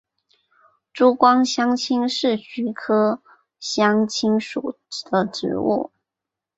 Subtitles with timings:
[0.93, 3.21] 珠光香青是菊科
[3.59, 4.79] 香青属
[5.11, 5.91] 的植物。